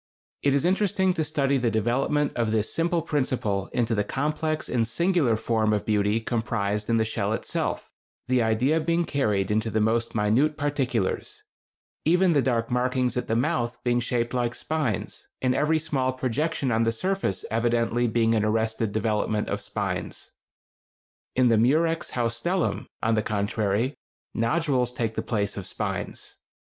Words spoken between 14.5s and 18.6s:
spines, and every small projection on the surface evidently being an